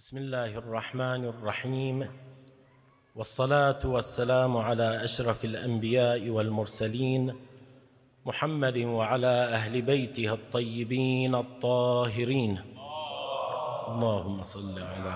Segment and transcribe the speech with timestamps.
[0.00, 2.08] بسم الله الرحمن الرحيم.
[3.16, 7.34] والصلاة والسلام على أشرف الأنبياء والمرسلين
[8.26, 12.58] محمد وعلى أهل بيته الطيبين الطاهرين.
[13.88, 15.14] اللهم صل على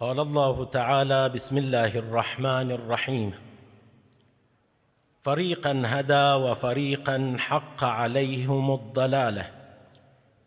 [0.00, 3.34] قال الله تعالى بسم الله الرحمن الرحيم.
[5.20, 9.59] فريقا هدى وفريقا حق عليهم الضلالة.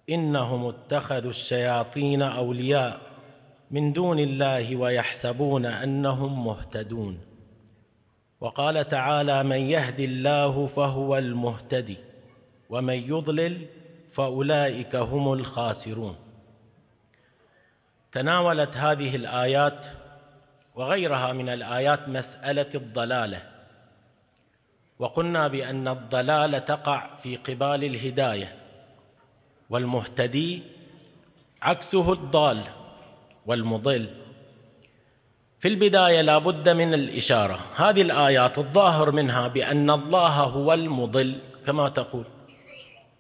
[0.09, 3.01] إنهم اتخذوا الشياطين أولياء
[3.71, 7.19] من دون الله ويحسبون أنهم مهتدون.
[8.41, 11.97] وقال تعالى من يهد الله فهو المهتدي
[12.69, 13.65] ومن يضلل
[14.09, 16.15] فأولئك هم الخاسرون.
[18.11, 19.85] تناولت هذه الآيات
[20.75, 23.41] وغيرها من الآيات مسألة الضلالة.
[24.99, 28.62] وقلنا بأن الضلالة تقع في قبال الهداية.
[29.69, 30.61] والمهتدي
[31.61, 32.63] عكسه الضال
[33.45, 34.09] والمضل.
[35.59, 37.59] في البداية لا بد من الإشارة.
[37.75, 42.25] هذه الآيات الظاهر منها بأن الله هو المضل كما تقول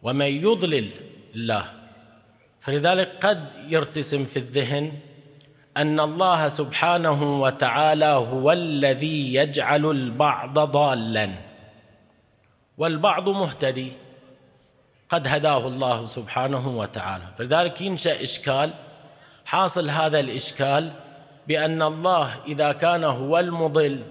[0.03, 0.89] ومن يضلل
[1.35, 1.65] الله.
[2.59, 4.91] فلذلك قد يرتسم في الذهن
[5.77, 11.29] أن الله سبحانه وتعالى هو الذي يجعل البعض ضالا
[12.77, 13.91] والبعض مهتدي.
[15.09, 17.23] قد هداه الله سبحانه وتعالى.
[17.37, 18.69] فلذلك ينشأ إشكال
[19.45, 20.91] حاصل هذا الإشكال
[21.47, 24.03] بأن الله إذا كان هو المضل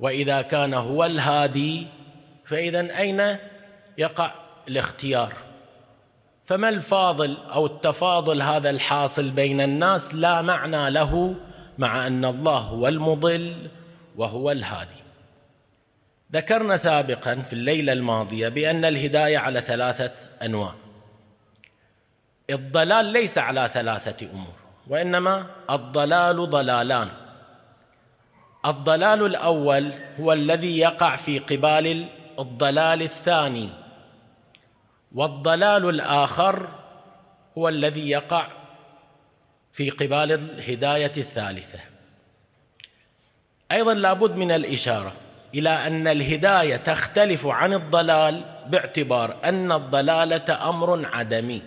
[0.00, 1.86] وإذا كان هو الهادي
[2.44, 3.36] فإذا أين
[3.98, 4.32] يقع
[4.68, 5.32] الاختيار؟
[6.44, 11.34] فما الفاضل أو التفاضل هذا الحاصل بين الناس لا معنى له
[11.78, 13.70] مع أن الله هو المضل
[14.16, 15.04] وهو الهادي؟
[16.34, 20.74] ذكرنا سابقا في الليلة الماضية بأن الهداية على ثلاثة أنواع.
[22.50, 24.54] الضلال ليس على ثلاثة أمور
[24.88, 27.08] وإنما الضلال ضلالان.
[28.66, 32.08] الضلال الأول هو الذي يقع في قبال
[32.38, 33.68] الضلال الثاني
[35.14, 36.68] والضلال الآخر
[37.58, 38.48] هو الذي يقع
[39.72, 41.78] في قبال الهداية الثالثة.
[43.72, 45.12] أيضا لابد من الإشارة
[45.54, 51.62] إلى أن الهداية تختلف عن الضلال باعتبار أن الضلالة أمر عدمي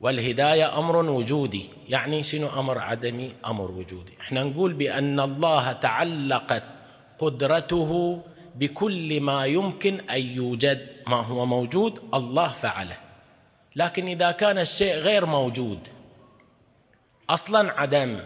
[0.00, 1.70] والهداية أمر وجودي.
[1.88, 4.12] يعني شنو أمر عدمي؟ أمر وجودي.
[4.20, 6.62] إحنا نقول بأن الله تعلقت
[7.18, 8.22] قدرته
[8.54, 10.86] بكل ما يمكن أن يوجد.
[11.06, 12.96] ما هو موجود؟ الله فعله.
[13.76, 15.78] لكن إذا كان الشيء غير موجود
[17.30, 18.20] أصلا عدم.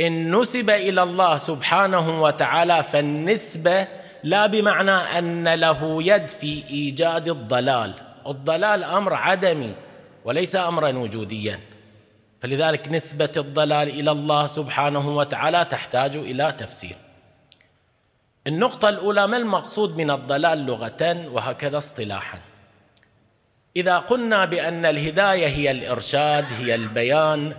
[0.00, 3.88] إن نسب إلى الله سبحانه وتعالى فالنسبه
[4.22, 7.94] لا بمعنى أن له يد في إيجاد الضلال.
[8.26, 9.74] الضلال أمر عدمي
[10.24, 11.60] وليس أمرا وجوديا.
[12.40, 16.96] فلذلك نسبة الضلال إلى الله سبحانه وتعالى تحتاج إلى تفسير.
[18.46, 22.38] النقطة الأولى ما المقصود من الضلال لغة وهكذا اصطلاحا؟
[23.76, 27.54] إذا قلنا بأن الهداية هي الإرشاد هي البيان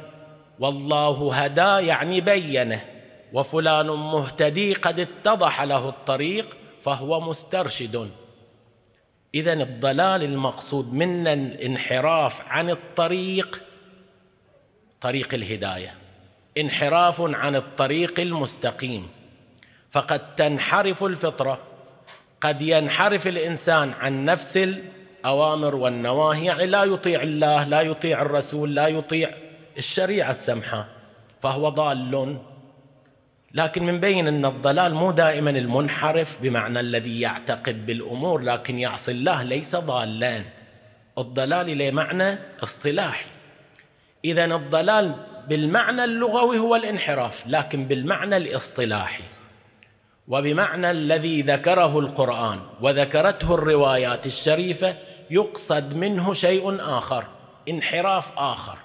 [0.59, 2.85] والله هدى يعني بينه
[3.33, 8.09] وفلان مهتدي قد اتضح له الطريق فهو مسترشد.
[9.35, 13.61] اذا الضلال المقصود منا الانحراف عن الطريق
[15.01, 15.93] طريق الهداية
[16.57, 19.07] انحراف عن الطريق المستقيم.
[19.91, 21.59] فقد تنحرف الفطرة
[22.41, 28.87] قد ينحرف الإنسان عن نفس الأوامر والنواهي يعني لا يطيع الله لا يطيع الرسول لا
[28.87, 29.31] يطيع
[29.78, 30.88] الشريعة السمحة
[31.41, 32.38] فهو ضال.
[33.53, 39.44] لكن من بين أن الضلال مو دائما المنحرف بمعنى الذي يعتقد بالأمور لكن يعصي الله
[39.44, 40.45] ليس ضالان
[41.17, 43.25] الضلال له معنى اصطلاحي
[44.25, 45.16] اذا الضلال
[45.47, 49.23] بالمعنى اللغوي هو الانحراف لكن بالمعنى الاصطلاحي.
[50.28, 54.95] وبمعنى الذي ذكره القرآن وذكرته الروايات الشريفة
[55.29, 57.25] يقصد منه شيء آخر
[57.69, 58.77] انحراف آخر.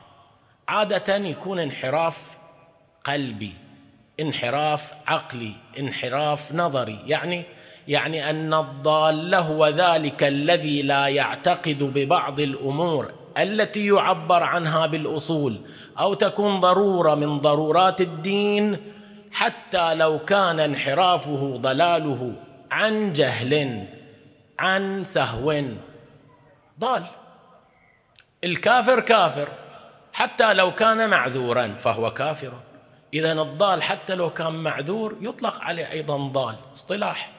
[0.68, 2.36] عادة يكون انحراف
[3.04, 3.52] قلبي
[4.20, 6.98] انحراف عقلي انحراف نظري.
[7.06, 7.44] يعني
[7.88, 15.60] يعني أن الضال هو ذلك الذي لا يعتقد ببعض الأمور التي يعبر عنها بالأصول
[15.98, 18.76] أو تكون ضرورة من ضرورات الدين
[19.32, 22.32] حتى لو كان انحرافه ضلاله
[22.70, 23.84] عن جهل
[24.58, 25.62] عن سهو.
[26.80, 27.04] ضال.
[28.44, 29.48] الكافر كافر.
[30.12, 32.52] حتى لو كان معذورا فهو كافر.
[33.14, 37.32] إذا الضال حتى لو كان معذور يطلق عليه أيضا ضال اصطلاح.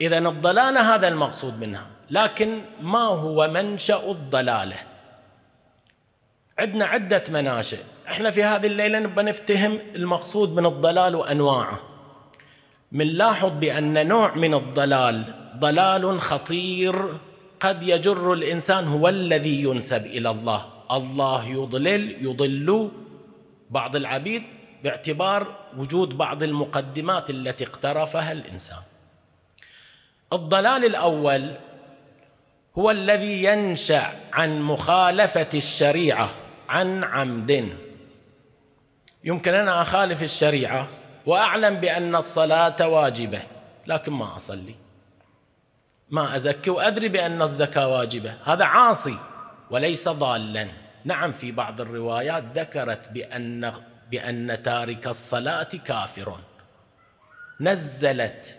[0.00, 4.76] إذا الضلالة هذا المقصود منها لكن ما هو منشأ الضلالة؟
[6.58, 7.78] عندنا عدة مناشئ.
[8.08, 11.78] إحنا في هذه الليلة نبغى نفتهم المقصود من الضلال وأنواعه.
[12.92, 17.18] منلاحظ بأن نوع من الضلال ضلال خطير
[17.60, 20.73] قد يجر الإنسان هو الذي ينسب إلى الله.
[20.92, 22.90] الله يضلل يضل
[23.70, 24.42] بعض العبيد
[24.84, 28.82] باعتبار وجود بعض المقدمات التي اقترفها الإنسان.
[30.32, 31.54] الضلال الأول
[32.78, 36.30] هو الذي ينشأ عن مخالفة الشريعة
[36.68, 37.76] عن عمد.
[39.24, 40.88] يمكن أنا أخالف الشريعة
[41.26, 43.42] وأعلم بأن الصلاة واجبة
[43.86, 44.74] لكن ما أصلي.
[46.10, 48.34] ما أزكي وأدري بأن الزكاة واجبة.
[48.44, 49.18] هذا عاصي.
[49.70, 50.68] وليس ضالا.
[51.04, 53.72] نعم في بعض الروايات ذكرت بأن
[54.10, 56.38] بأن تارك الصلاة كافر.
[57.60, 58.58] نزلت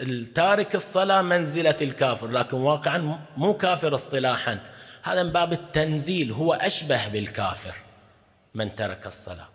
[0.00, 4.58] التارك الصلاة منزلة الكافر لكن واقعا مو كافر اصطلاحا.
[5.02, 7.74] هذا من باب التنزيل هو أشبه بالكافر
[8.54, 9.48] من ترك الصلاة.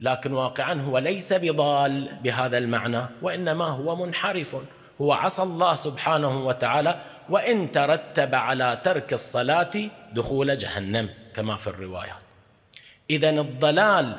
[0.00, 4.56] لكن واقعا هو ليس بضال بهذا المعنى وإنما هو منحرف.
[5.00, 9.70] هو عصى الله سبحانه وتعالى وإن ترتب على ترك الصلاة
[10.12, 12.22] دخول جهنم كما في الروايات.
[13.10, 14.16] إذا الضلال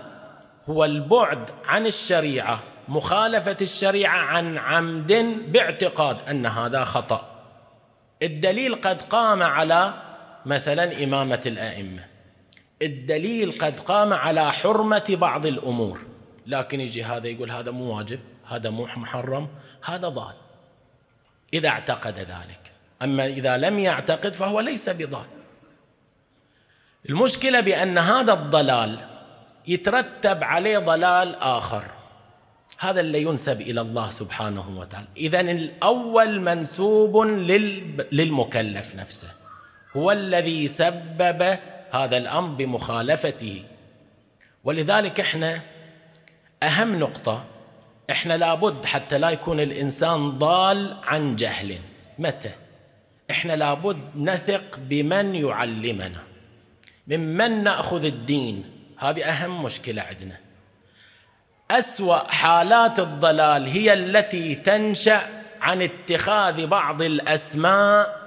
[0.70, 5.14] هو البعد عن الشريعة مخالفة الشريعة عن عمد
[5.52, 7.44] باعتقاد أن هذا خطأ.
[8.22, 9.94] الدليل قد قام على
[10.46, 12.06] مثلا إمامة الأئمة.
[12.82, 16.00] الدليل قد قام على حرمة بعض الأمور.
[16.48, 19.48] لكن يجي هذا يقول هذا مو واجب هذا مو محرم
[19.84, 20.34] هذا ضال.
[21.54, 22.65] إذا اعتقد ذلك.
[23.02, 25.26] أما إذا لم يعتقد فهو ليس بضال.
[27.10, 29.00] المشكلة بأن هذا الضلال
[29.68, 31.86] يترتب عليه ضلال آخر.
[32.80, 35.08] هذا اللي ينسب إلى الله سبحانه وتعالى.
[35.18, 37.18] اذا الأول منسوب
[38.12, 39.32] للمكلف نفسه.
[39.96, 41.58] هو الذي سبب
[41.92, 43.64] هذا الأمر بمخالفته.
[44.64, 45.62] ولذلك إحنا
[46.64, 47.44] أهم نقطة
[48.12, 51.80] إحنا لابد حتى لا يكون الإنسان ضال عن جهل.
[52.20, 52.52] متى؟
[53.32, 56.24] إحنا لابد نثق بمن يعلمنا
[57.08, 58.64] ممن نأخذ الدين.
[58.98, 60.38] هذه أهم مشكلة عندنا.
[61.72, 65.22] أسوأ حالات الضلال هي التي تنشأ
[65.62, 68.26] عن اتخاذ بعض الأسماء.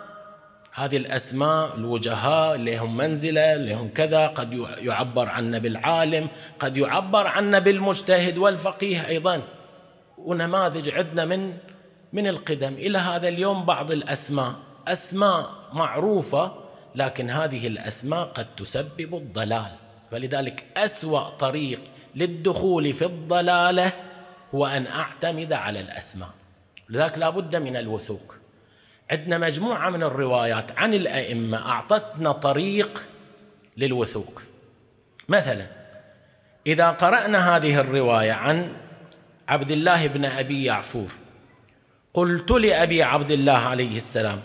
[0.75, 6.29] هذه الأسماء الوجهاء لهم منزلة لهم كذا قد يعبر عنا بالعالم
[6.59, 9.43] قد يعبر عنا بالمجتهد والفقيه أيضا.
[10.19, 11.57] ونماذج عندنا من
[12.13, 12.75] من القدم.
[12.75, 14.68] إلى هذا اليوم بعض الأسماء.
[14.93, 16.53] اسماء معروفة
[16.95, 19.71] لكن هذه الأسماء قد تسبب الضلال.
[20.11, 21.81] فلذلك أسوأ طريق
[22.15, 23.93] للدخول في الضلالة
[24.55, 26.31] هو أن أعتمد على الأسماء.
[26.89, 28.35] لذلك لا بد من الوثوق.
[29.11, 33.05] عندنا مجموعة من الروايات عن الأئمة أعطتنا طريق
[33.77, 34.43] للوثوق.
[35.29, 35.67] مثلا
[36.67, 38.73] إذا قرأنا هذه الرواية عن
[39.49, 41.13] عبد الله بن أبي يعفور
[42.15, 44.41] قلت لأبي عبد الله عليه السلام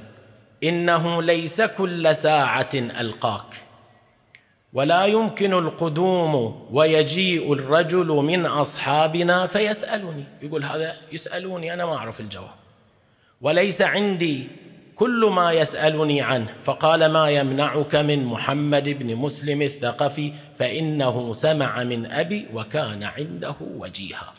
[0.64, 3.64] إنه ليس كل ساعة ألقاك.
[4.74, 10.24] ولا يمكن القدوم ويجيء الرجل من أصحابنا فيسألني.
[10.42, 12.56] يقول هذا يسألوني أنا ما أعرف الجواب.
[13.42, 14.48] وليس عندي
[14.96, 16.48] كل ما يسألني عنه.
[16.64, 24.34] فقال ما يمنعك من محمد بن مسلم الثقفي؟ فإنه سمع من أبي وكان عنده وجيها.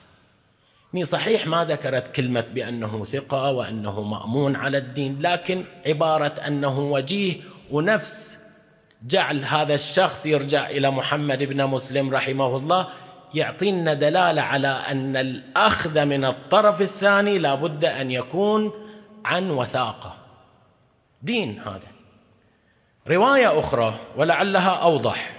[1.03, 7.37] صحيح ما ذكرت كلمة بأنه ثقة وأنه مأمون على الدين لكن عبارة أنه وجيه
[7.71, 8.39] ونفس
[9.07, 12.89] جعل هذا الشخص يرجع إلى محمد بن مسلم رحمه الله
[13.35, 18.73] يعطينا دلالة على أن الأخذ من الطرف الثاني لابد أن يكون
[19.25, 20.17] عن وثاقة.
[21.23, 21.89] دين هذا.
[23.09, 25.33] رواية أخرى ولعلها أوضح.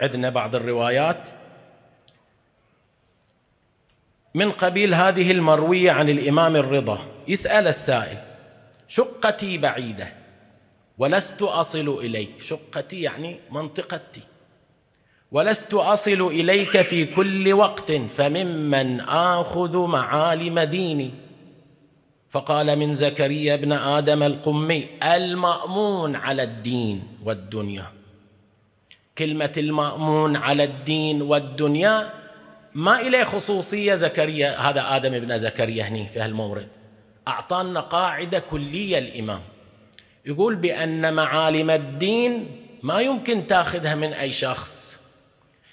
[0.00, 1.28] عندنا بعض الروايات.
[4.34, 6.98] من قبيل هذه المروية عن الإمام الرضا.
[7.28, 8.18] يسال السائل.
[8.88, 10.12] شقتي بعيدة
[10.98, 12.42] ولست أصل إليك.
[12.42, 14.20] شقتي يعني منطقتي.
[15.32, 21.10] ولست أصل إليك في كل وقت فممن آخذ معالم ديني.
[22.30, 27.86] فقال من زكريا ابن آدم القمي المأمون على الدين والدنيا.
[29.18, 32.23] كلمة المأمون على الدين والدنيا
[32.74, 36.68] ما إليه خصوصية زكريا هذا آدم ابن زكريا هني في هالمورد.
[37.28, 39.40] أعطانا قاعدة كلية الإمام.
[40.26, 45.00] يقول بأن معالم الدين ما يمكن تاخذها من أي شخص.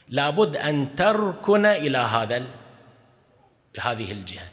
[0.10, 2.44] لابد أن تركن إلى هذا
[3.80, 4.50] هذه الجهة.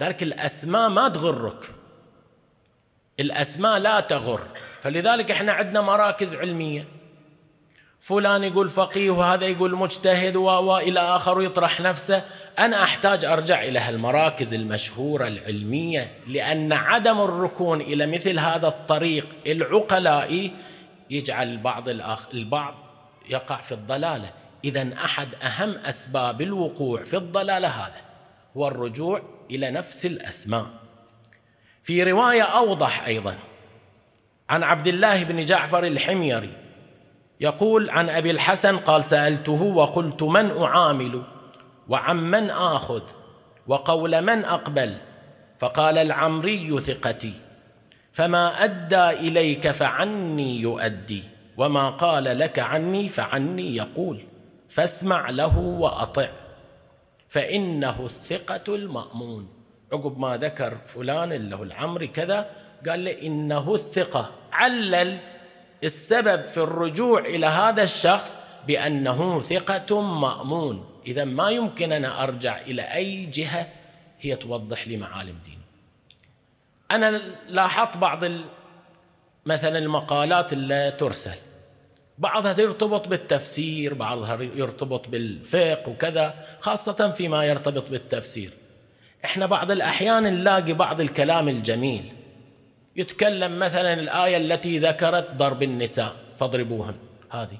[0.00, 1.64] ذلك الأسماء ما تغرك.
[3.20, 4.46] الأسماء لا تغر.
[4.82, 6.84] فلذلك إحنا عندنا مراكز علمية.
[8.04, 12.22] فلان يقول فقيه وهذا يقول مجتهد والى آخر ويطرح نفسه.
[12.58, 20.52] أنا أحتاج أرجع إلى هالمراكز المشهورة العلمية لأن عدم الركون إلى مثل هذا الطريق العقلائي
[21.10, 22.74] يجعل بعض الآخ البعض
[23.30, 24.30] يقع في الضلالة.
[24.64, 28.00] اذا أحد أهم أسباب الوقوع في الضلالة هذا
[28.56, 30.66] هو الرجوع إلى نفس الأسماء.
[31.82, 33.36] في رواية أوضح أيضا
[34.50, 36.63] عن عبد الله بن جعفر الحميري
[37.40, 41.22] يقول عن أبي الحسن قال سألته وقلت من أعامل
[41.88, 43.02] وعن من آخذ
[43.66, 44.96] وقول من أقبل
[45.58, 47.32] فقال العمري ثقتي
[48.12, 51.22] فما أدى إليك فعني يؤدي
[51.56, 54.24] وما قال لك عني فعني يقول
[54.68, 56.28] فاسمع له وأطع
[57.28, 59.48] فإنه الثقة المأمون
[59.92, 62.50] عقب ما ذكر فلان هو العمري كذا
[62.88, 65.18] قال له إنه الثقة علل
[65.84, 68.36] السبب في الرجوع إلى هذا الشخص
[68.66, 70.90] بأنه ثقة مأمون.
[71.06, 73.68] إذا ما يمكن أنا أرجع إلى أي جهة
[74.20, 75.58] هي توضح لي معالم ديني.
[76.90, 78.24] أنا لاحظت بعض
[79.46, 81.36] مثلا المقالات اللي ترسل.
[82.18, 88.50] بعضها يرتبط بالتفسير بعضها يرتبط بالفقه وكذا خاصة فيما يرتبط بالتفسير.
[89.24, 92.12] إحنا بعض الأحيان نلاقي بعض الكلام الجميل.
[92.96, 96.16] يتكلم مثلا الآية التي ذكرت ضرب النساء.
[96.36, 96.94] فاضربوهن.
[97.30, 97.58] هذه.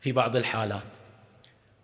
[0.00, 0.86] في بعض الحالات.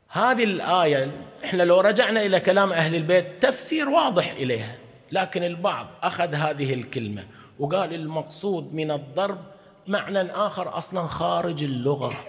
[0.09, 1.11] هذه الآية
[1.45, 4.77] إحنا لو رجعنا إلى كلام أهل البيت تفسير واضح إليها.
[5.13, 7.25] لكن البعض أخذ هذه الكلمة
[7.59, 9.39] وقال المقصود من الضرب
[9.87, 12.25] معنى آخر أصلا خارج اللغة.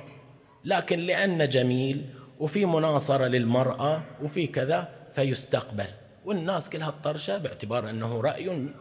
[0.65, 2.05] لكن لأن جميل
[2.39, 5.87] وفي مناصرة للمرأة وفي كذا فيستقبل.
[6.25, 8.73] والناس كلها الطرشة باعتبار أنه رأي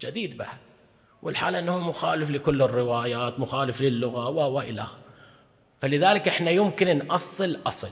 [0.00, 0.58] جديد بعد
[1.22, 4.86] والحال أنه مخالف لكل الروايات مخالف للغة وإلى.
[5.78, 7.90] فلذلك إحنا يمكن نأصل أصل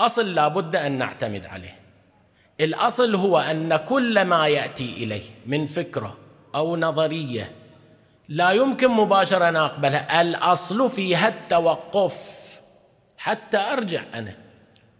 [0.00, 0.34] أصل.
[0.34, 1.78] لابد أن نعتمد عليه.
[2.60, 6.16] الأصل هو أن كل ما يأتي إليه من فكرة
[6.54, 7.52] أو نظرية
[8.28, 10.20] لا يمكن مباشرة أن أقبلها.
[10.20, 12.46] الأصل فيها التوقف.
[13.18, 14.34] حتى أرجع أنا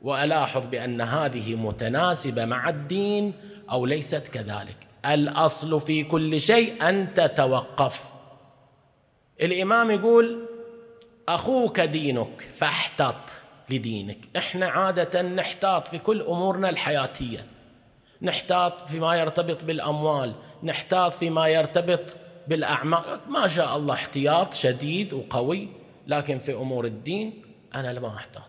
[0.02, 3.32] وألاحظ بأن هذه متناسبة مع الدين
[3.70, 4.76] أو ليست كذلك.
[5.14, 8.10] الأصل في كل شيء أن تتوقف.
[9.40, 10.46] الإمام يقول
[11.28, 13.14] أخوك دينك فاحتط
[13.70, 14.18] لدينك.
[14.36, 17.46] إحنا عادة نحتاط في كل أمورنا الحياتية.
[18.22, 20.32] نحتاط فيما يرتبط بالأموال
[20.62, 22.16] نحتاط فيما يرتبط
[22.48, 23.20] بالأعمال.
[23.28, 25.68] ما شاء الله احتياط شديد وقوي
[26.06, 27.42] لكن في أمور الدين
[27.74, 28.42] أنا لما أحتاط.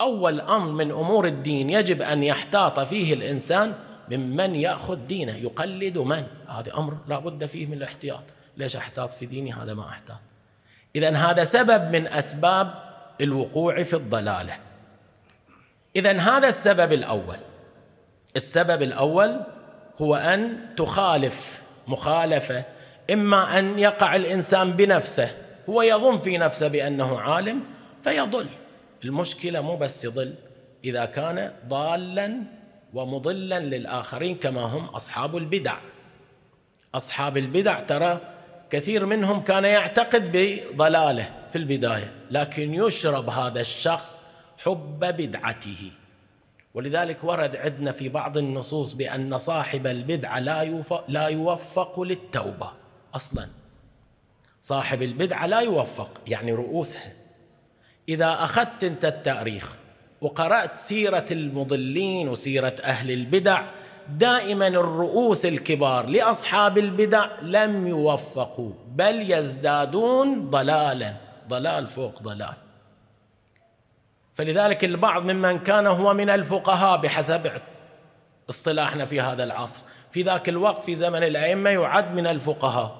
[0.00, 3.74] أول أمر من أمور الدين يجب أن يحتاط فيه الإنسان
[4.16, 8.22] ممن يأخذ دينه يقلد من؟ هذا أمر لا بد فيه من الاحتياط.
[8.56, 10.20] ليش أحتاط في ديني؟ هذا ما أحتاط.
[10.96, 12.74] إذا هذا سبب من أسباب
[13.20, 14.58] الوقوع في الضلالة.
[15.96, 17.36] إذا هذا السبب الأول.
[18.36, 19.40] السبب الأول
[20.00, 22.64] هو أن تخالف مخالفة
[23.12, 25.30] إما أن يقع الإنسان بنفسه
[25.68, 27.60] هو يظن في نفسه بأنه عالم
[28.02, 28.46] فيضل.
[29.04, 30.34] المشكلة مو بس يضل
[30.84, 32.42] إذا كان ضالا
[32.94, 35.76] ومضلا للآخرين كما هم أصحاب البدع.
[36.94, 38.20] أصحاب البدع ترى
[38.70, 44.18] كثير منهم كان يعتقد بضلاله في البداية لكن يشرب هذا الشخص
[44.58, 45.90] حب بدعته.
[46.74, 52.72] ولذلك ورد عندنا في بعض النصوص بأن صاحب البدعة لا لا يوفق للتوبة
[53.14, 53.48] أصلا.
[54.60, 57.12] صاحب البدعة لا يوفق يعني رؤوسها
[58.08, 59.76] إذا أخذت أنت التأريخ
[60.22, 63.62] وقرأت سيرة المضلين وسيرة أهل البدع.
[64.08, 71.14] دائما الرؤوس الكبار لأصحاب البدع لم يوفقوا بل يزدادون ضلالا
[71.48, 72.54] ضلال فوق ضلال.
[74.34, 77.50] فلذلك البعض ممن كان هو من الفقهاء بحسب
[78.50, 79.82] اصطلاحنا في هذا العصر.
[80.10, 82.96] في ذاك الوقت في زمن الأئمة يعد من الفقهاء.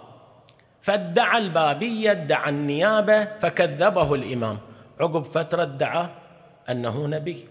[0.81, 4.59] فادعى البابية ادعى النيابة فكذبه الإمام.
[5.01, 6.09] عقب فترة ادعى
[6.71, 7.49] أنه نبي.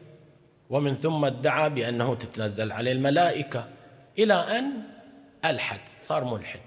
[0.70, 3.68] ومن ثم ادعى بأنه تتنزل عليه الملائكة
[4.20, 4.72] إلى أن
[5.46, 6.60] ألحد صار ملحد.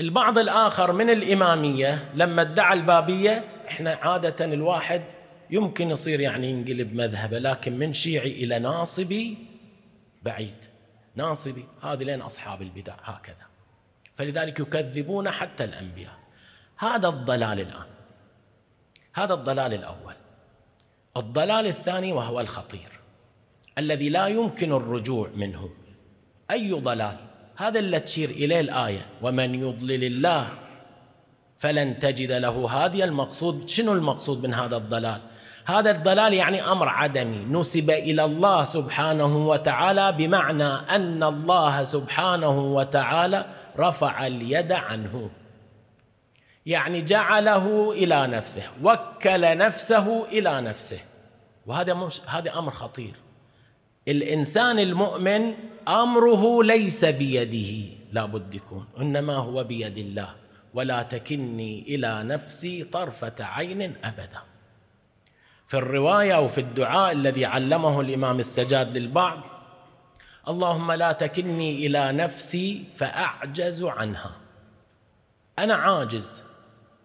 [0.00, 5.02] البعض الآخر من الإمامية لما ادعى البابية إحنا عادة الواحد
[5.50, 9.36] يمكن يصير يعني ينقلب مذهبه لكن من شيعي إلى ناصبي
[10.22, 10.64] بعيد.
[11.14, 13.46] ناصبي هذه لين أصحاب البدع هكذا.
[14.14, 16.18] فلذلك يكذبون حتى الأنبياء.
[16.78, 17.95] هذا الضلال الآن.
[19.16, 20.14] هذا الضلال الأول.
[21.16, 23.00] الضلال الثاني وهو الخطير
[23.78, 25.68] الذي لا يمكن الرجوع منه.
[26.50, 27.16] أي ضلال؟
[27.56, 30.48] هذا اللي تشير إليه الآية ومن يضلل الله
[31.58, 33.68] فلن تجد له هاديا المقصود.
[33.68, 35.20] شنو المقصود من هذا الضلال؟
[35.64, 37.44] هذا الضلال يعني أمر عدمي.
[37.44, 43.46] نسب إلى الله سبحانه وتعالى بمعنى أن الله سبحانه وتعالى
[43.78, 45.30] رفع اليد عنه.
[46.66, 50.98] يعني جعله إلى نفسه وكل نفسه إلى نفسه.
[51.66, 53.14] وهذا مش هذا أمر خطير.
[54.08, 55.54] الإنسان المؤمن
[55.88, 60.34] أمره ليس بيده لابد يكون إنما هو بيد الله.
[60.74, 64.40] ولا تكني إلى نفسي طرفة عين أبدا.
[65.66, 69.40] في الرواية أو في الدعاء الذي علمه الإمام السجاد للبعض
[70.48, 74.32] اللهم لا تكلني إلى نفسي فأعجز عنها.
[75.58, 76.45] أنا عاجز.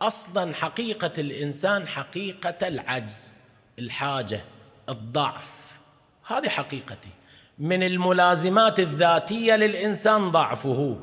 [0.01, 3.36] أصلا حقيقة الإنسان حقيقة العجز
[3.79, 4.43] الحاجة
[4.89, 5.72] الضعف.
[6.27, 7.10] هذه حقيقتي.
[7.60, 10.98] من الملازمات الذاتية للإنسان ضعفه.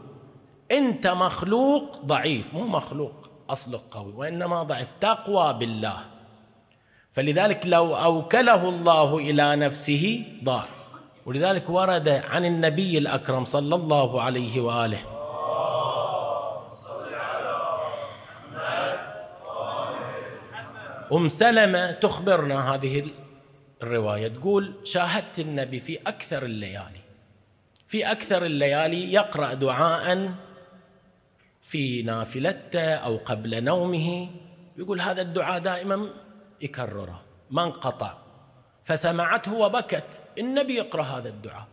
[0.70, 2.54] أنت مخلوق ضعيف.
[2.54, 6.00] مو مخلوق أصلك قوي وإنما ضعيف تقوى بالله.
[7.12, 10.68] فلذلك لو أوكله الله إلى نفسه ضاع.
[11.26, 15.17] ولذلك ورد عن النبي الأكرم صلى الله عليه وآله
[21.12, 23.10] أم سلمة تخبرنا هذه
[23.82, 27.00] الرواية تقول شاهدت النبي في أكثر الليالي
[27.86, 30.32] في أكثر الليالي يقرأ دعاء
[31.62, 34.28] في نافلته أو قبل نومه
[34.76, 36.10] يقول هذا الدعاء دائما
[36.60, 38.14] يكرره ما انقطع
[38.84, 41.66] فسمعته وبكت النبي يقرأ هذا الدعاء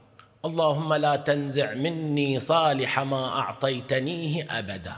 [0.46, 4.96] اللهم لا تنزع مني صالح ما أعطيتنيه أبدا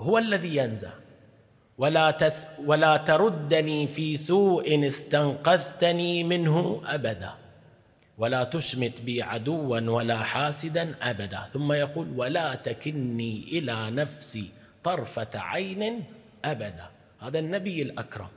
[0.00, 0.90] هو الذي ينزع
[1.78, 7.30] ولا تس ولا تردني في سوء استنقذتني منه أبدا.
[8.18, 11.40] ولا تشمت بي عدوا ولا حاسدا أبدا.
[11.52, 14.50] ثم يقول ولا تكني إلى نفسي
[14.84, 16.04] طرفة عين
[16.44, 16.86] أبدا.
[17.20, 18.28] هذا النبي الأكرم.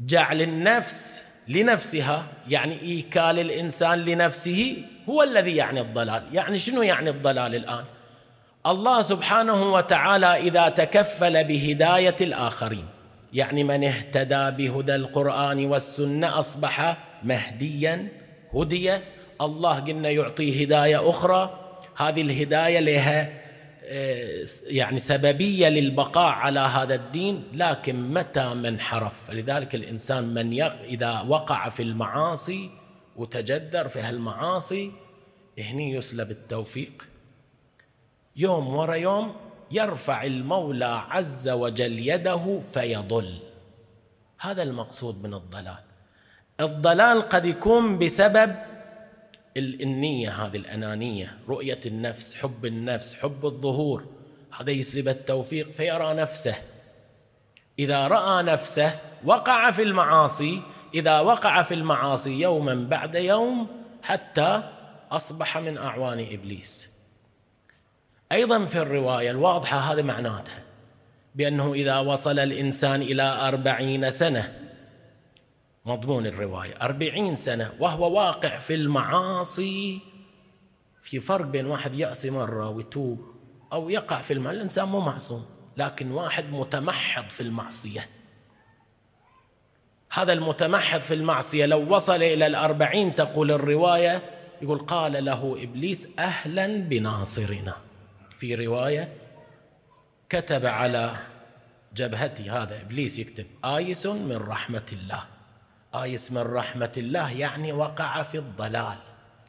[0.00, 6.22] جعل النفس لنفسها يعني إيكال الإنسان لنفسه هو الذي يعني الضلال.
[6.32, 7.84] يعني شنو يعني الضلال الآن؟
[8.66, 12.86] الله سبحانه وتعالى إذا تكفل بهداية الآخرين
[13.32, 18.08] يعني من اهتدى بهدى القرآن والسنة أصبح مهديا
[18.54, 18.98] هدي
[19.40, 21.58] الله قلنا يعطي هداية أخرى
[21.96, 23.40] هذه الهداية لها
[24.66, 31.68] يعني سببية للبقاء على هذا الدين لكن متى من حرف؟ لذلك الإنسان من إذا وقع
[31.68, 32.70] في المعاصي
[33.16, 34.92] وتجدر في هالمعاصي
[35.58, 37.09] هني يسلب التوفيق.
[38.36, 39.34] يوم ورا يوم
[39.70, 43.38] يرفع المولى عز وجل يده فيضل.
[44.40, 45.82] هذا المقصود من الضلال.
[46.60, 48.56] الضلال قد يكون بسبب
[49.56, 54.04] النية هذه الأنانية رؤية النفس حب النفس حب الظهور.
[54.58, 56.54] هذا يسلب التوفيق فيرى نفسه.
[57.78, 60.62] إذا رأى نفسه وقع في المعاصي
[60.94, 63.66] إذا وقع في المعاصي يوما بعد يوم
[64.02, 64.62] حتى
[65.10, 66.89] أصبح من أعوان إبليس.
[68.32, 70.62] أيضا في الرواية الواضحة هذه معناتها
[71.34, 74.54] بأنه إذا وصل الإنسان إلى أربعين سنة
[75.86, 80.00] مضمون الرواية أربعين سنة وهو واقع في المعاصي
[81.02, 83.34] في فرق بين واحد يعصي مرة ويتوب
[83.72, 84.56] أو يقع في المعصية.
[84.56, 85.44] الإنسان مو معصوم
[85.76, 88.06] لكن واحد متمحض في المعصية.
[90.12, 94.22] هذا المتمحض في المعصية لو وصل إلى الأربعين تقول الرواية
[94.62, 97.74] يقول قال له إبليس أهلا بناصرنا.
[98.40, 99.08] في رواية
[100.28, 101.12] كتب على
[101.96, 105.22] جبهتي هذا إبليس يكتب آيس من رحمة الله.
[105.94, 108.96] آيس من رحمة الله يعني وقع في الضلال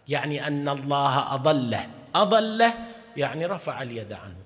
[0.08, 1.88] يعني أن الله أضله.
[2.16, 2.74] أضله
[3.18, 4.42] يعني رفع اليد عنه.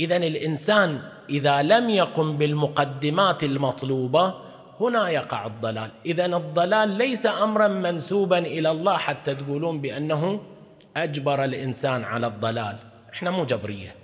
[0.00, 4.34] إذا الإنسان إذا لم يقم بالمقدمات المطلوبة
[4.80, 5.90] هنا يقع الضلال.
[6.06, 10.40] إذا الضلال ليس أمرا منسوبا إلى الله حتى تقولون بأنه
[10.96, 12.89] أجبر الإنسان على الضلال.
[13.12, 13.94] إحنا مو جبرية.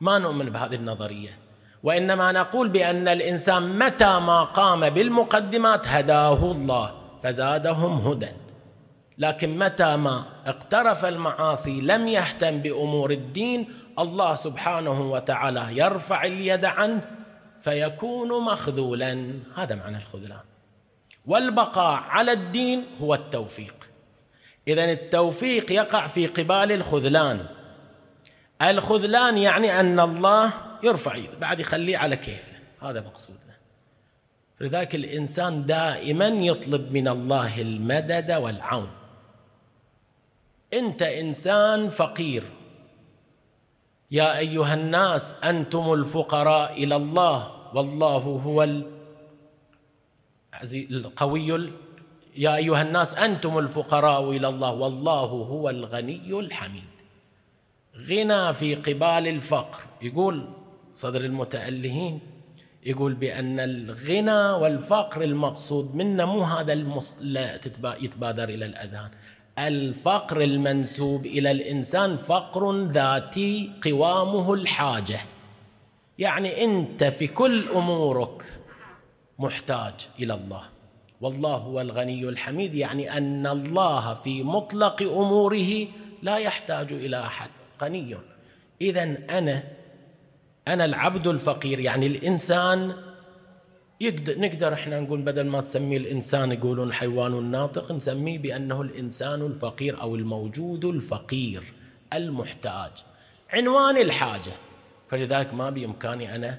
[0.00, 1.38] ما نؤمن بهذه النظرية.
[1.82, 8.32] وإنما نقول بأن الإنسان متى ما قام بالمقدمات هداه الله فزادهم هدى.
[9.18, 17.00] لكن متى ما اقترف المعاصي لم يهتم بأمور الدين الله سبحانه وتعالى يرفع اليد عنه
[17.60, 19.34] فيكون مخذولا.
[19.56, 20.40] هذا معنى الخذلان.
[21.26, 23.74] والبقاء على الدين هو التوفيق.
[24.68, 27.46] اذا التوفيق يقع في قبال الخذلان.
[28.62, 32.52] الخذلان يعني أن الله يرفع يده بعد يخليه على كيفه.
[32.82, 33.40] هذا مقصودنا
[34.60, 38.90] لذلك الإنسان دائما يطلب من الله المدد والعون.
[40.74, 42.42] أنت إنسان فقير.
[44.10, 48.62] يا أيها الناس أنتم الفقراء إلى الله والله هو
[50.64, 51.72] القوي
[52.36, 56.89] يا أيها الناس أنتم الفقراء إلى الله والله هو الغني الحميد.
[58.08, 59.80] غنى في قبال الفقر.
[60.02, 60.48] يقول
[60.94, 62.20] صدر المتألهين
[62.86, 67.16] يقول بأن الغنى والفقر المقصود منه مو هذا المص...
[67.20, 67.60] لا
[68.00, 69.10] يتبادر إلى الأذهان.
[69.58, 75.20] الفقر المنسوب إلى الإنسان فقر ذاتي قوامه الحاجة.
[76.18, 78.44] يعني أنت في كل أمورك
[79.38, 80.62] محتاج إلى الله.
[81.20, 85.86] والله هو الغني الحميد يعني أن الله في مطلق أموره
[86.22, 87.50] لا يحتاج إلى أحد.
[87.82, 88.16] غني
[88.80, 89.02] إذا
[89.38, 89.62] أنا
[90.68, 92.94] أنا العبد الفقير يعني الإنسان
[94.00, 100.00] يقدر نقدر إحنا نقول بدل ما تسميه الإنسان يقولون الحيوان الناطق نسميه بأنه الإنسان الفقير
[100.00, 101.62] أو الموجود الفقير
[102.12, 102.90] المحتاج.
[103.52, 104.52] عنوان الحاجة.
[105.08, 106.58] فلذلك ما بإمكاني أنا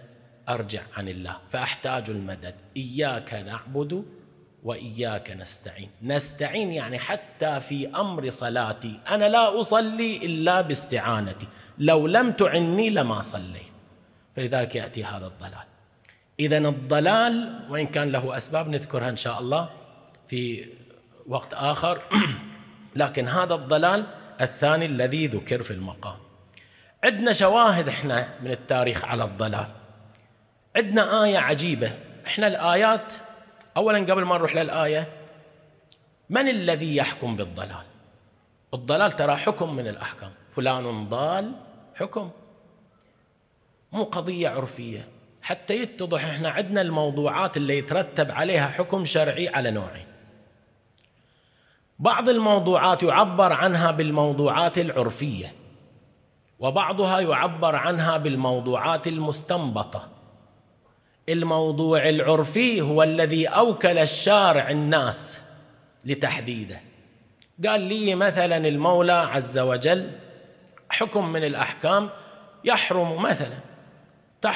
[0.49, 1.37] أرجع عن الله.
[1.49, 2.55] فأحتاج المدد.
[2.77, 4.05] إياك نعبد
[4.63, 5.89] وإياك نستعين.
[6.03, 8.99] نستعين يعني حتى في أمر صلاتي.
[9.09, 11.47] أنا لا أصلي إلا باستعانتي.
[11.77, 13.71] لو لم تعني لما صليت.
[14.35, 15.65] فلذلك يأتي هذا الضلال.
[16.39, 19.69] إذا الضلال وإن كان له أسباب نذكرها إن شاء الله
[20.27, 20.65] في
[21.27, 22.01] وقت آخر.
[22.95, 24.05] لكن هذا الضلال
[24.41, 26.17] الثاني الذي ذكر في المقام.
[27.03, 29.67] عندنا شواهد إحنا من التاريخ على الضلال.
[30.75, 31.93] عندنا آية عجيبة.
[32.27, 33.13] إحنا الآيات
[33.77, 35.07] أولا قبل ما نروح للآية
[36.29, 37.85] من الذي يحكم بالضلال؟
[38.73, 40.31] الضلال ترى حكم من الأحكام.
[40.49, 41.51] فلان ضال
[41.95, 42.29] حكم.
[43.91, 45.07] مو قضية عرفية.
[45.41, 50.05] حتى يتضح إحنا عندنا الموضوعات اللي يترتب عليها حكم شرعي على نوعين.
[51.99, 55.53] بعض الموضوعات يعبر عنها بالموضوعات العرفية
[56.59, 60.09] وبعضها يعبر عنها بالموضوعات المستنبطة.
[61.29, 65.41] الموضوع العرفي هو الذي أوكل الشارع الناس
[66.05, 66.81] لتحديده.
[67.67, 70.11] قال لي مثلا المولى عز وجل
[70.89, 72.09] حكم من الأحكام
[72.63, 73.57] يحرم مثلا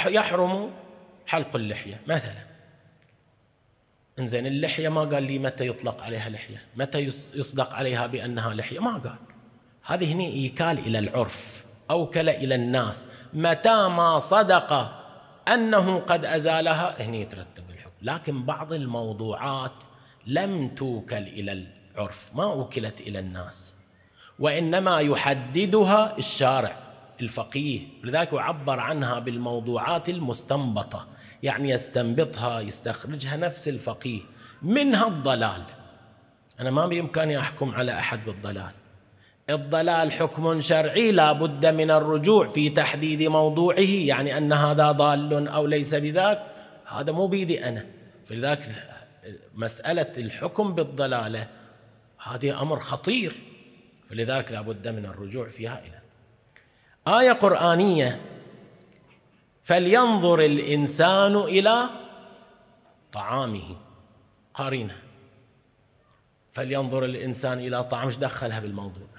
[0.07, 0.71] يحرم
[1.25, 2.45] حلق اللحية مثلا.
[4.19, 6.99] إنزين اللحية ما قال لي متى يطلق عليها لحية متى
[7.35, 9.15] يصدق عليها بأنها لحية ما قال.
[9.83, 13.05] هذه هنا إيكال إلى العرف أوكل إلى الناس.
[13.33, 15.01] متى ما صدق
[15.47, 17.01] أنه قد أزالها.
[17.01, 17.91] هنا يترتب الحكم.
[18.01, 19.83] لكن بعض الموضوعات
[20.27, 21.51] لم توكل إلى
[21.95, 23.75] العرف ما أوكلت إلى الناس.
[24.39, 26.77] وإنما يحددها الشارع
[27.21, 27.79] الفقيه.
[28.03, 31.07] لذلك يعبر عنها بالموضوعات المستنبطة.
[31.43, 34.21] يعني يستنبطها يستخرجها نفس الفقيه.
[34.61, 35.63] منها الضلال.
[36.59, 38.71] أنا ما بإمكاني أحكم على أحد بالضلال.
[39.49, 45.65] الضلال حكم شرعي لا بد من الرجوع في تحديد موضوعه يعني أن هذا ضال أو
[45.65, 46.43] ليس بذاك.
[46.85, 47.85] هذا مو بيدي أنا.
[48.25, 48.65] فلذلك
[49.55, 51.47] مسألة الحكم بالضلالة
[52.23, 53.35] هذه أمر خطير.
[54.09, 55.99] فلذلك لا بد من الرجوع فيها إلى.
[57.19, 58.21] آية قرآنية
[59.63, 61.89] فلينظر الإنسان إلى
[63.11, 63.75] طعامه.
[64.53, 64.97] قارنه
[66.51, 68.05] فلينظر الإنسان إلى طعام.
[68.05, 69.14] إيش دخلها بالموضوع؟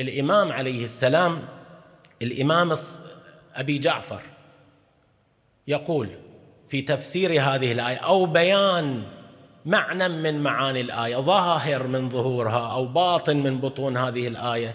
[0.00, 1.48] الإمام عليه السلام
[2.22, 2.74] الإمام
[3.54, 4.22] أبي جعفر
[5.68, 6.08] يقول
[6.68, 9.02] في تفسير هذه الآية أو بيان
[9.66, 14.74] معنى من معاني الآية ظاهر من ظهورها أو باطن من بطون هذه الآية.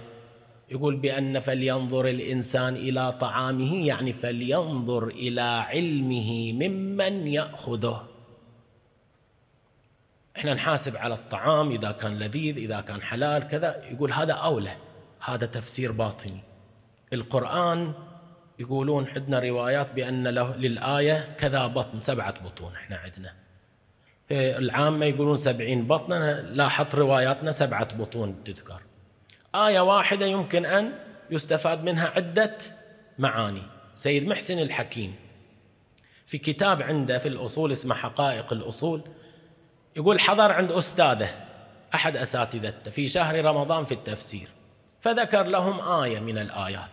[0.69, 8.08] يقول بأن فلينظر الإنسان إلى طعامه يعني فلينظر إلى علمه ممن يأخذه.
[10.38, 13.84] إحنا نحاسب على الطعام إذا كان لذيذ إذا كان حلال كذا.
[13.91, 14.75] يقول هذا أولى.
[15.19, 16.39] هذا تفسير باطني.
[17.13, 17.93] القرآن
[18.60, 23.34] يقولون عندنا روايات بأن له للآية كذا بطن سبعة بطون إحنا عندنا.
[24.32, 28.82] العامة يقولون سبعين بطنا لاحظت رواياتنا سبعة بطون تذكر.
[29.56, 30.93] آية واحدة يمكن أن
[31.32, 32.58] يستفاد منها عدة
[33.19, 33.63] معاني.
[33.93, 35.15] سيد محسن الحكيم
[36.25, 39.01] في كتاب عنده في الأصول اسمه حقائق الأصول
[39.95, 41.30] يقول حضر عند أستاذه
[41.95, 44.47] أحد أساتذته في شهر رمضان في التفسير.
[45.01, 46.89] فذكر لهم آية من الآيات.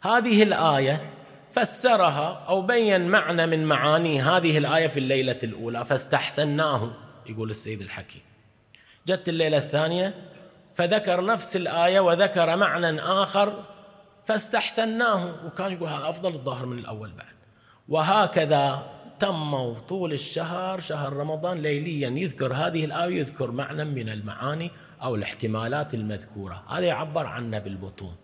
[0.00, 1.10] هذه الآية
[1.52, 6.90] فسرها أو بين معنى من معاني هذه الآية في الليلة الأولى فاستحسناه
[7.26, 8.22] يقول السيد الحكيم.
[9.06, 10.14] جت الليلة الثانية
[10.74, 13.64] فذكر نفس الآية وذكر معنى آخر
[14.24, 15.46] فاستحسناه.
[15.46, 17.34] وكان يقول هذا أفضل الظاهر من الأول بعد.
[17.88, 24.70] وهكذا تم طول الشهر شهر رمضان ليليا يذكر هذه الآية يذكر معنى من المعاني
[25.04, 26.62] أو الاحتمالات المذكورة.
[26.68, 28.14] هذا يعبر عنه بالبطون.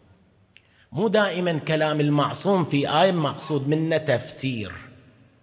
[0.92, 4.72] مو دائما كلام المعصوم في آية مقصود منه تفسير.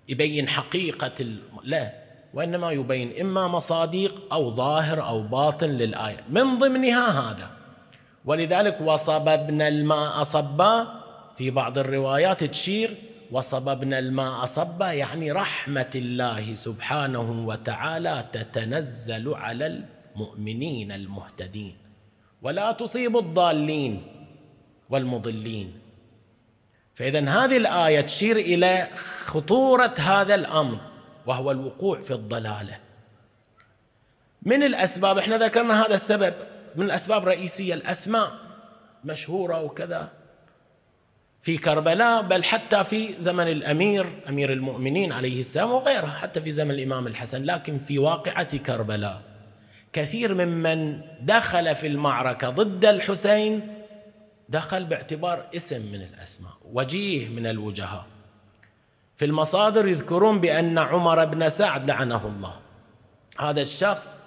[0.09, 1.39] يبين حقيقة الم...
[1.63, 1.93] لا
[2.33, 6.23] وإنما يبين إما مصاديق أو ظاهر أو باطن للآية.
[6.29, 7.49] من ضمنها هذا.
[8.25, 10.87] ولذلك وصببنا الماء صبا
[11.37, 12.95] في بعض الروايات تشير
[13.31, 19.67] وصببنا الماء صبا يعني رحمة الله سبحانه وتعالى تتنزل على
[20.17, 21.77] المؤمنين المهتدين.
[22.41, 24.03] ولا تصيب الضالين
[24.89, 25.79] والمضلين.
[26.95, 28.89] فإذا هذه الآية تشير إلى
[29.25, 30.77] خطورة هذا الأمر
[31.25, 32.79] وهو الوقوع في الضلالة.
[34.41, 36.33] من الأسباب إحنا ذكرنا هذا السبب
[36.75, 38.31] من الأسباب الرئيسية الأسماء
[39.05, 40.11] مشهورة وكذا.
[41.41, 46.71] في كربلاء بل حتى في زمن الأمير أمير المؤمنين عليه السلام وغيره حتى في زمن
[46.71, 49.36] الإمام الحسن لكن في واقعة كربلاء.
[49.93, 53.73] كثير ممن دخل في المعركة ضد الحسين
[54.49, 58.05] دخل باعتبار اسم من الأسماء وجيه من الوجهاء.
[59.15, 62.59] في المصادر يذكرون بأن عمر بن سعد لعنه الله.
[63.39, 64.17] هذا الشخص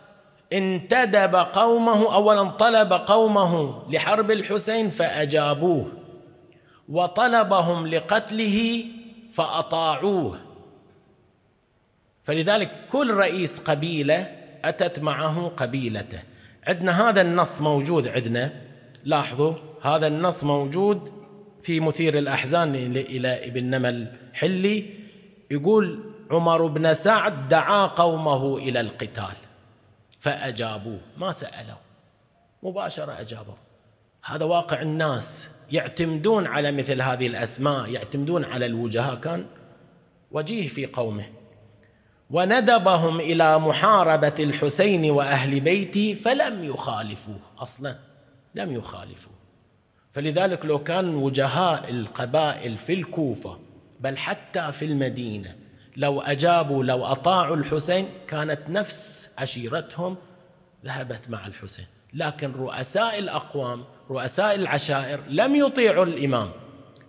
[0.53, 5.93] انتدب قومه اولا طلب قومه لحرب الحسين فأجابوه
[6.89, 8.85] وطلبهم لقتله
[9.33, 10.41] فأطاعوه.
[12.23, 16.23] فلذلك كل رئيس قبيلة أتت معه قبيلته.
[16.67, 18.53] عندنا هذا النص موجود عندنا.
[19.05, 21.13] لاحظوا هذا النص موجود
[21.63, 24.87] في مثير الأحزان إلى ابن نمل حلي.
[25.51, 29.37] يقول عمر بن سعد دعا قومه إلى القتال
[30.21, 31.01] فأجابوه.
[31.17, 31.77] ما سألوا
[32.63, 33.55] مباشرة أجابوا.
[34.25, 35.51] هذا واقع الناس.
[35.73, 39.15] يعتمدون على مثل هذه الأسماء يعتمدون على الوجهاء.
[39.15, 39.47] كان
[40.31, 41.25] وجيه في قومه.
[42.31, 47.97] وندبهم إلى محاربة الحسين وأهل بيته فلم يخالفوه أصلا
[48.55, 49.33] لم يخالفوه.
[50.13, 53.59] فلذلك لو كان وجهاء القبائل في الكوفة
[54.01, 55.57] بل حتى في المدينة
[55.97, 60.17] لو أجابوا لو أطاعوا الحسين كانت نفس عشيرتهم
[60.85, 61.87] ذهبت مع الحسين.
[62.15, 66.51] لكن رؤساء الأقوام رؤساء العشائر لم يطيعوا الإمام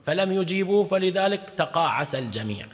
[0.03, 2.65] فلم يجيبوا فلذلك تقاعس الجميع.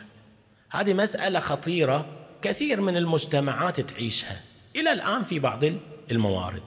[0.69, 2.05] هذه مسألة خطيرة
[2.41, 4.41] كثير من المجتمعات تعيشها.
[4.75, 5.63] إلى الآن في بعض
[6.11, 6.61] الموارد.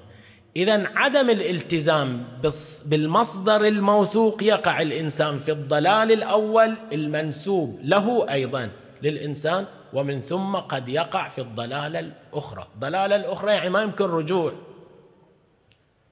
[0.56, 2.24] إذا عدم الالتزام
[2.86, 8.70] بالمصدر الموثوق يقع الإنسان في الضلال الأول المنسوب له أيضا
[9.02, 12.66] للإنسان ومن ثم قد يقع في الضلالة الأخرى.
[12.74, 14.52] الضلالة الأخرى يعني ما يمكن رجوع.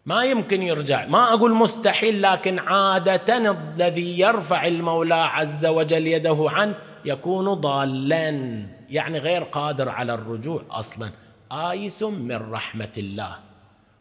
[0.07, 1.07] ما يمكن يرجع.
[1.07, 8.78] ما أقول مستحيل لكن عادة الذي يرفع المولى عز وجل يده عنه يكون ضالا.
[8.90, 11.11] يعني غير قادر على الرجوع أصلا.
[11.53, 13.38] آيس من رحمة الله.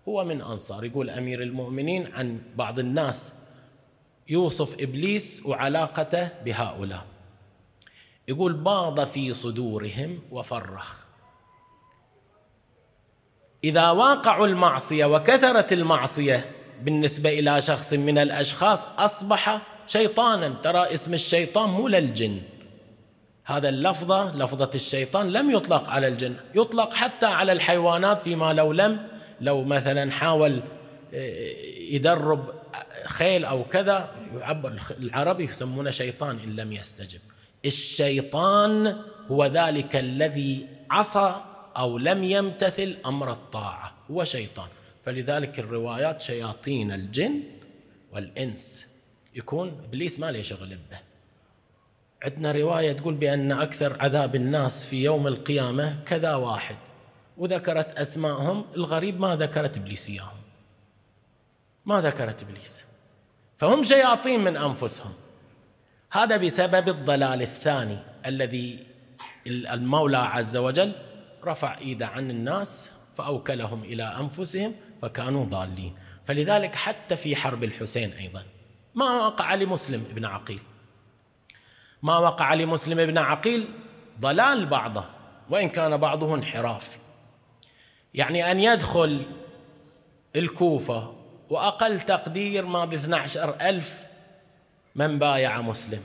[0.07, 0.85] هو من أنصار.
[0.85, 3.33] يقول أمير المؤمنين عن بعض الناس.
[4.29, 7.05] يوصف إبليس وعلاقته بهؤلاء.
[8.27, 10.95] يقول باض في صدورهم وفرخ.
[13.63, 20.49] إذا واقعوا المعصية وكثرت المعصية بالنسبة إلى شخص من الأشخاص أصبح شيطانا.
[20.49, 22.41] ترى اسم الشيطان مو للجن.
[23.47, 29.07] هذا اللفظة لفظة الشيطان لم يطلق على الجن يطلق حتى على الحيوانات فيما لو لم
[29.41, 30.61] لو مثلا حاول
[31.13, 31.53] آه،
[31.89, 32.53] يدرب
[33.05, 37.19] خيل أو كذا يعبر العرب يسمونه شيطان إن لم يستجب.
[37.65, 41.41] الشيطان هو ذلك الذي عصى
[41.77, 44.67] أو لم يمتثل أمر الطاعة هو شيطان.
[45.03, 47.43] فلذلك الروايات شياطين الجن
[48.13, 48.87] والإنس.
[49.35, 51.06] يكون إبليس ما له شغل به.
[52.23, 56.75] عندنا رواية تقول بأن أكثر عذاب الناس في يوم القيامة كذا واحد.
[57.37, 60.37] وذكرت أسماءهم الغريب ما ذكرت ابليس اياهم
[61.85, 62.85] ما ذكرت إبليس.
[63.57, 65.13] فهم شياطين من أنفسهم.
[66.11, 68.85] هذا بسبب الضلال الثاني الذي
[69.47, 70.91] المولى عز وجل
[71.45, 75.95] رفع إيده عن الناس فأوكلهم إلى أنفسهم فكانوا ضالين.
[76.25, 78.43] فلذلك حتى في حرب الحسين أيضا.
[78.95, 80.59] ما وقع لمسلم ابن عقيل.
[82.07, 83.67] ما وقع لمسلم ابن عقيل؟
[84.19, 85.05] ضلال بعضه
[85.49, 86.97] وإن كان بعضه انحراف.
[88.13, 89.21] يعني أن يدخل
[90.35, 91.13] الكوفة
[91.49, 94.07] وأقل تقدير ما ب 12 ألف
[94.95, 96.01] من بايع مسلم.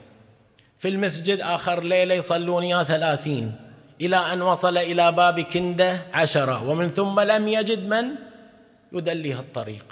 [0.78, 3.56] في المسجد آخر ليلة يصلون يا ثلاثين.
[4.00, 8.04] إلى أن وصل إلى باب كندة عشرة ومن ثم لم يجد من؟
[8.92, 9.84] يدليه الطريق.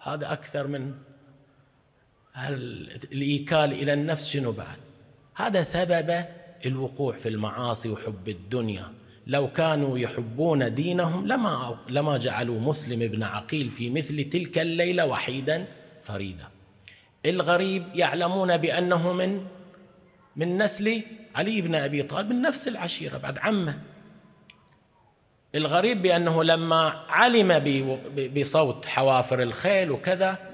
[0.00, 0.94] هذا أكثر من
[3.12, 4.91] الإيكال إلى النفس شنو بعد؟
[5.34, 6.24] هذا سبب
[6.66, 8.84] الوقوع في المعاصي وحب الدنيا.
[9.26, 15.66] لو كانوا يحبون دينهم لما لما جعلوا مسلم بن عقيل في مثل تلك الليلة وحيدا
[16.02, 16.48] فريدا.
[17.26, 19.46] الغريب يعلمون بأنه من
[20.36, 21.02] من نسل
[21.34, 23.78] علي بن أبي طالب من نفس العشيرة بعد عمه.
[25.54, 27.64] الغريب بأنه لما علم
[28.36, 30.51] بصوت حوافر الخيل وكذا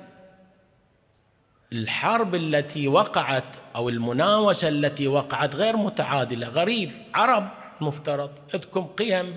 [1.73, 7.49] الحرب التي وقعت أو المناوشة التي وقعت غير متعادلة غريب عرب
[7.81, 9.37] مفترض عندكم قيم.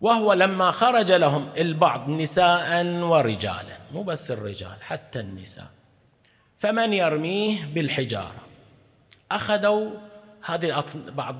[0.00, 5.70] وهو لما خرج لهم البعض نساء ورجالا مو بس الرجال حتى النساء.
[6.58, 8.42] فمن يرميه بالحجارة؟
[9.32, 9.90] أخذوا
[10.44, 11.38] هذه بعض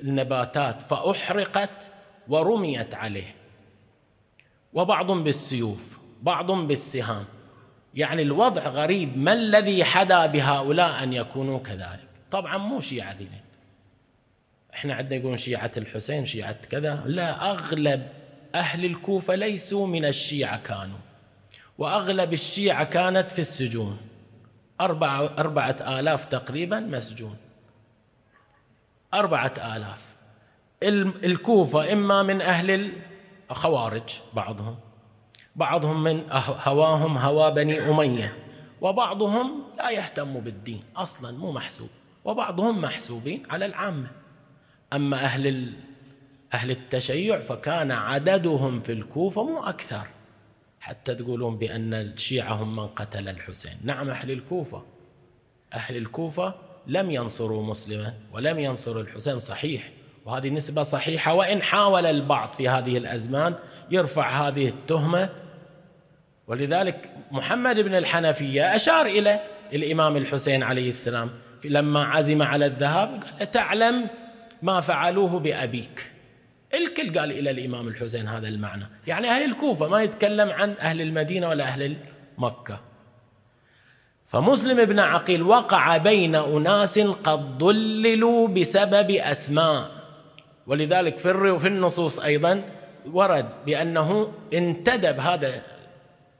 [0.00, 1.90] النباتات فأحرقت
[2.28, 3.34] ورميت عليه.
[4.72, 7.24] وبعض بالسيوف بعض بالسهام.
[7.96, 13.40] يعني الوضع غريب ما الذي حدا بهؤلاء أن يكونوا كذلك؟ طبعا مو شيعة ذيلين
[14.74, 17.02] إحنا عندنا يقولون شيعة الحسين شيعة كذا.
[17.06, 18.08] لا أغلب
[18.54, 20.98] أهل الكوفة ليسوا من الشيعة كانوا.
[21.78, 23.98] وأغلب الشيعة كانت في السجون.
[24.80, 27.36] أربعة, أربعة آلاف تقريبا مسجون.
[29.14, 30.14] أربعة آلاف.
[30.82, 32.92] الكوفة إما من أهل
[33.50, 34.76] الخوارج بعضهم
[35.56, 36.22] بعضهم من
[36.64, 38.36] هواهم هوا بني أمية
[38.80, 41.88] وبعضهم لا يهتم بالدين أصلا مو محسوب.
[42.24, 44.10] وبعضهم محسوبين على العامة.
[44.92, 45.72] أما أهل
[46.54, 50.06] أهل التشيع فكان عددهم في الكوفة مو أكثر.
[50.80, 53.72] حتى تقولون بأن الشيعة هم من قتل الحسين.
[53.84, 54.82] نعم أهل الكوفة.
[55.74, 56.54] أهل الكوفة
[56.86, 59.90] لم ينصروا مسلما ولم ينصروا الحسين صحيح.
[60.24, 63.54] وهذه نسبة صحيحة وإن حاول البعض في هذه الأزمان
[63.90, 65.30] يرفع هذه التهمة
[66.46, 69.40] ولذلك محمد بن الحنفية أشار إلى
[69.72, 71.30] الإمام الحسين عليه السلام
[71.64, 74.06] لما عزم على الذهاب قال تعلم
[74.62, 76.12] ما فعلوه بأبيك.
[76.74, 78.86] الكل قال إلى الإمام الحسين هذا المعنى.
[79.06, 81.96] يعني أهل الكوفة ما يتكلم عن أهل المدينة ولا أهل
[82.38, 82.80] مكة.
[84.24, 89.90] فمسلم بن عقيل وقع بين أناس قد ضللوا بسبب أسماء.
[90.66, 92.62] ولذلك في النصوص أيضا
[93.06, 95.62] ورد بأنه انتدب هذا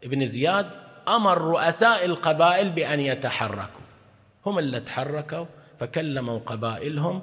[0.04, 0.70] ابن زياد
[1.08, 3.80] أمر رؤساء القبائل بأن يتحركوا.
[4.46, 5.46] هم اللي تحركوا
[5.80, 7.22] فكلموا قبائلهم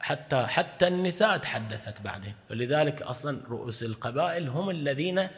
[0.00, 2.34] حتى حتى النساء تحدثت بعدين.
[2.50, 5.28] ولذلك أصلا رؤوس القبائل هم الذين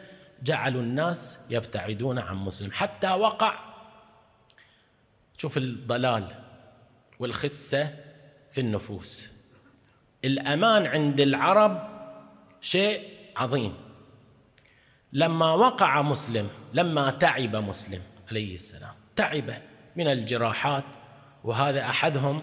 [0.43, 2.71] جعلوا الناس يبتعدون عن مسلم.
[2.71, 3.59] حتى وقع
[5.37, 6.27] شوف الضلال
[7.19, 7.89] والخسة
[8.51, 9.29] في النفوس.
[10.25, 11.89] الأمان عند العرب
[12.61, 13.84] شيء عظيم.
[15.15, 18.01] لما وقع مسلم لما تعب مسلم
[18.31, 18.93] عليه السلام.
[19.15, 19.53] تعب
[19.95, 20.83] من الجراحات
[21.43, 22.41] وهذا أحدهم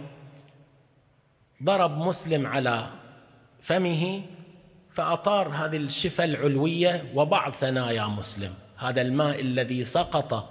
[1.62, 2.90] ضرب مسلم على
[3.60, 4.22] فمه
[4.92, 8.54] فأطار هذه الشفة العلوية وبعض ثنايا مسلم.
[8.76, 10.48] هذا الماء الذي سقط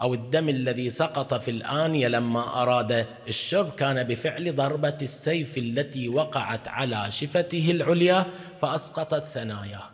[0.00, 6.68] أو الدم الذي سقط في الآنية لما أراد الشرب كان بفعل ضربة السيف التي وقعت
[6.68, 8.26] على شفته العليا
[8.60, 9.91] فأسقطت ثناياه.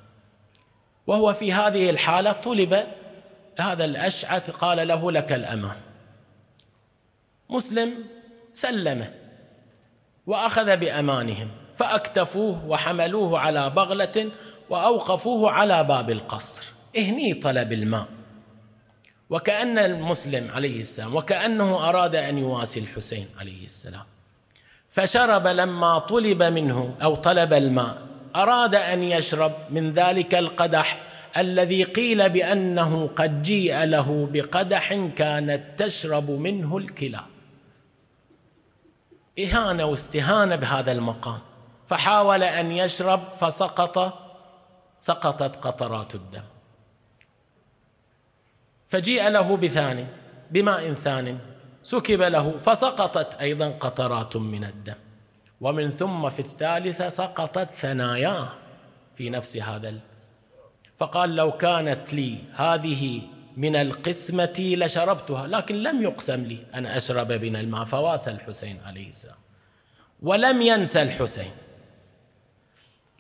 [1.09, 2.87] وهو في هذه الحالة طلب
[3.59, 5.77] هذا الأشعث قال له لك الأمان
[7.51, 7.95] مسلم
[8.53, 9.15] سلمه
[10.27, 14.31] وأخذ بأمانهم فأكتفوه وحملوه على بغلة
[14.71, 16.65] وأوقفوه على باب القصر.
[16.99, 18.09] إهني طلب الماء.
[19.31, 24.05] وكأن المسلم عليه السلام وكأنه أراد أن يواسي الحسين عليه السلام.
[24.91, 28.08] فشرب لما طلب منه أو طلب الماء.
[28.37, 31.01] أراد أن يشرب من ذلك القدح
[31.37, 37.27] الذي قيل بأنه قد جيء له بقدح كانت تشرب منه الكلاب
[39.39, 41.39] إهانة واستهانة بهذا المقام.
[41.89, 44.19] فحاول أن يشرب فسقط
[45.01, 46.43] سقطت قطرات الدم.
[48.89, 50.07] فجيء له بثاني
[50.51, 51.39] بماء ثان
[51.83, 55.08] سكب له فسقطت أيضا قطرات من الدم.
[55.61, 58.49] ومن ثم في الثالثة سقطت ثناياه
[59.17, 59.95] في نفس هذا
[60.99, 63.23] فقال لو كانت لي هذه
[63.57, 66.59] من القسمة لشربتها لكن لم يقسم لي.
[66.75, 69.37] أن أشرب من الماء فواسى الحسين عليه السلام.
[70.23, 71.51] ولم ينسى الحسين.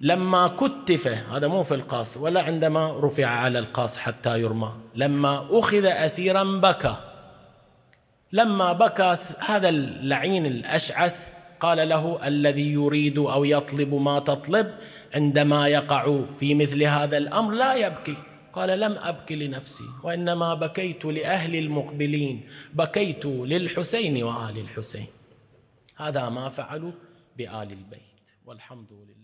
[0.00, 4.72] لما كتف هذا مو في القاص ولا عندما رفع على القاص حتى يرمى.
[4.94, 6.96] لما أخذ أسيرا بكى.
[8.32, 11.26] لما بكى هذا اللعين الأشعث
[11.60, 14.74] قال له الذي يريد أو يطلب ما تطلب
[15.14, 18.16] عندما يقع في مثل هذا الأمر لا يبكي.
[18.52, 25.06] قال لم أبكي لنفسي وإنما بكيت لأهل المقبلين بكيت للحسين وآل الحسين.
[25.96, 26.92] هذا ما فعلوا
[27.36, 29.17] بآل البيت والحمد لله.